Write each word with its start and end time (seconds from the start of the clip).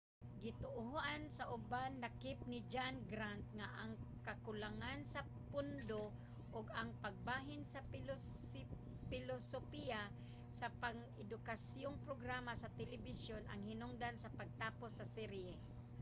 gituohan 0.45 1.21
sa 1.37 1.43
uban 1.57 1.91
lakip 2.03 2.37
ni 2.51 2.59
john 2.73 2.95
grant 3.11 3.45
nga 3.57 3.67
ang 3.81 3.91
kakulangan 4.27 4.99
sa 5.13 5.21
pondo 5.49 6.03
ug 6.57 6.65
ang 6.79 6.89
pagbalhin 7.03 7.63
sa 7.73 7.79
pilosopiya 9.11 10.01
sa 10.59 10.67
pang-edukasyong 10.81 11.97
programa 12.07 12.51
sa 12.61 12.73
telebisyon 12.79 13.43
ang 13.47 13.61
hinungdan 13.69 14.15
sa 14.19 14.33
pagtapos 14.39 14.91
sa 14.99 15.05
serye 15.15 15.53